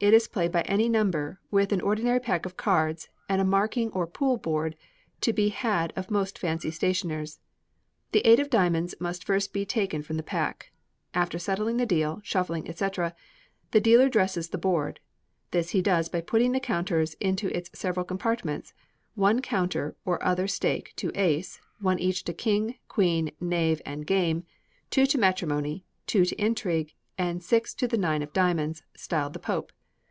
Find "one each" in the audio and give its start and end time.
21.78-22.24